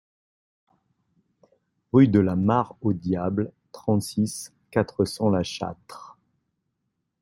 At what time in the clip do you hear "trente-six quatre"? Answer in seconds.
3.71-5.05